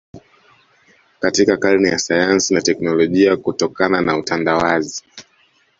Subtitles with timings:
[1.19, 5.03] Katika karne ya sayansi na teknolojia kutokana na utandawazi